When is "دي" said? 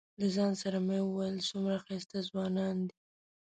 2.87-2.95